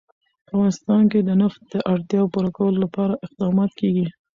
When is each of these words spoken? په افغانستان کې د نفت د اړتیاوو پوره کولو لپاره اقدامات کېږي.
په 0.45 0.51
افغانستان 0.55 1.01
کې 1.11 1.19
د 1.23 1.29
نفت 1.41 1.59
د 1.73 1.75
اړتیاوو 1.93 2.31
پوره 2.33 2.49
کولو 2.57 2.77
لپاره 2.85 3.19
اقدامات 3.25 3.71
کېږي. 3.79 4.05